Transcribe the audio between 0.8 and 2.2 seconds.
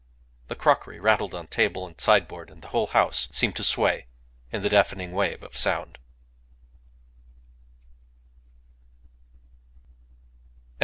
rattled on table and